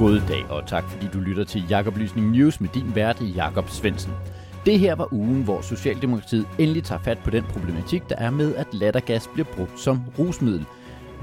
[0.00, 3.68] God dag, og tak fordi du lytter til Jakob Lysning News med din vært, Jakob
[3.68, 4.12] Svendsen.
[4.66, 8.54] Det her var ugen, hvor Socialdemokratiet endelig tager fat på den problematik, der er med,
[8.54, 10.64] at lattergas bliver brugt som rusmiddel.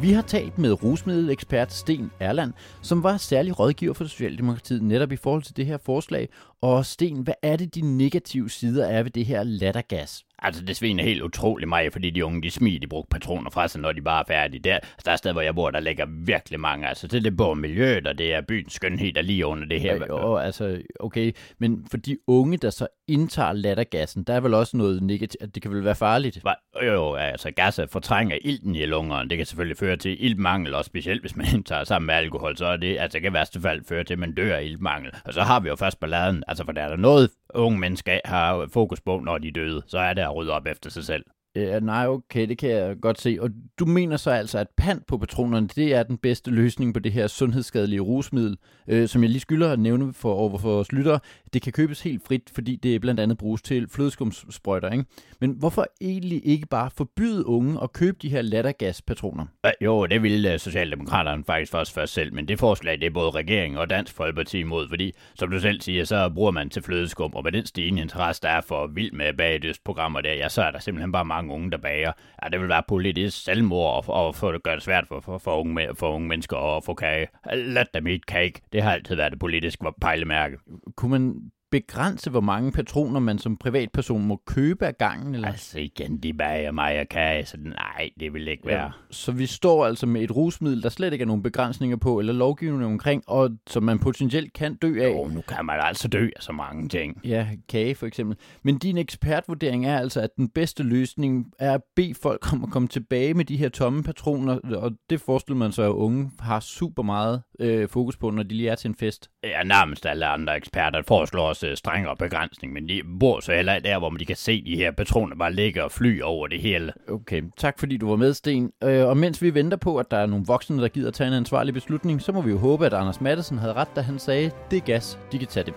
[0.01, 5.15] Vi har talt med rusmiddelekspert Sten Erland, som var særlig rådgiver for Socialdemokratiet netop i
[5.15, 6.29] forhold til det her forslag.
[6.61, 10.23] Og Sten, hvad er det de negative sider er ved det her lattergas?
[10.39, 13.67] Altså, det sviner helt utrolig meget, fordi de unge, de smider, de bruger patroner fra
[13.67, 14.63] sig, når de bare er færdige.
[14.63, 16.87] Der, altså, der er sted, hvor jeg bor, der ligger virkelig mange.
[16.87, 19.95] Altså, det er både miljøet, og det er byens skønhed, der lige under det her.
[19.95, 21.31] Ja, jo, altså, okay.
[21.59, 25.55] Men for de unge, der så indtager lattergassen, der er vel også noget negativt.
[25.55, 26.41] Det kan vel være farligt?
[26.83, 29.29] Jo, jo, altså, gas fortrænger ilten i lungerne.
[29.29, 32.65] Det kan selvfølgelig føre til iltmangel, og specielt hvis man indtager sammen med alkohol, så
[32.65, 35.11] er det, altså, det kan i værste fald føre til, at man dør af iltmangel.
[35.25, 36.43] Og så har vi jo først balladen.
[36.47, 39.81] Altså, for der er der noget, unge mennesker har fokus på, når de er døde,
[39.87, 41.25] så er det at rydde op efter sig selv.
[41.57, 43.37] Øh, ja, nej, okay, det kan jeg godt se.
[43.41, 46.99] Og du mener så altså, at pant på patronerne, det er den bedste løsning på
[46.99, 48.57] det her sundhedsskadelige rusmiddel,
[48.87, 51.19] øh, som jeg lige skylder at nævne for, over for vores lyttere.
[51.53, 55.05] Det kan købes helt frit, fordi det blandt andet bruges til flødeskumssprøjter, ikke?
[55.41, 59.45] Men hvorfor egentlig ikke bare forbyde unge at købe de her lattergaspatroner?
[59.63, 63.11] Ja, jo, det ville øh, Socialdemokraterne faktisk først først selv, men det forslag, det er
[63.11, 66.83] både regeringen og Dansk Folkeparti imod, fordi, som du selv siger, så bruger man til
[66.83, 70.61] flødeskum, og med den stigende interesse, der er for vild med bagdøstprogrammer der, ja, så
[70.61, 72.11] er der simpelthen bare mange unge, der bager.
[72.43, 75.37] Ja, det vil være politisk selvmord og, og få det gøre det svært for, for,
[75.37, 77.27] for, unge, for unge mennesker at få kage.
[77.53, 78.61] Let dem eat cake.
[78.73, 80.57] Det har altid været det politiske pejlemærke.
[80.95, 85.35] Kunne man begrænse, hvor mange patroner man som privatperson må købe af gangen?
[85.35, 85.47] Eller?
[85.47, 88.83] Altså igen, de bager mig og kage, så nej, det vil ikke være.
[88.83, 92.19] Ja, så vi står altså med et rusmiddel, der slet ikke er nogen begrænsninger på,
[92.19, 95.09] eller lovgivning omkring, og som man potentielt kan dø af.
[95.09, 97.21] Jo, nu kan man altså dø af så mange ting.
[97.23, 98.37] Ja, kage for eksempel.
[98.63, 102.69] Men din ekspertvurdering er altså, at den bedste løsning er at bede folk om at
[102.69, 106.59] komme tilbage med de her tomme patroner, og det forestiller man sig, at unge har
[106.59, 109.29] super meget øh, fokus på, når de lige er til en fest.
[109.43, 113.79] Ja, nærmest alle andre eksperter foreslår også øh, strengere begrænsning, men de bor så heller
[113.79, 116.59] der, hvor man de kan se de her patroner bare ligge og fly over det
[116.59, 116.93] hele.
[117.09, 118.71] Okay, tak fordi du var med, Sten.
[118.83, 121.33] Øh, og mens vi venter på, at der er nogle voksne, der gider tage en
[121.33, 124.51] ansvarlig beslutning, så må vi jo håbe, at Anders Mattesen havde ret, da han sagde,
[124.71, 125.73] det er gas, de kan tage det.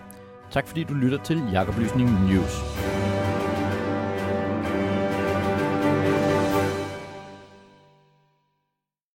[0.51, 3.20] Tak fordi du lytter til Jakob Lysning News.